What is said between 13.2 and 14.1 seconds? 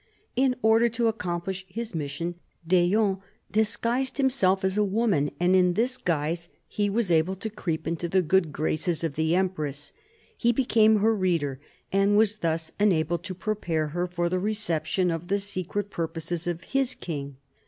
to prepare her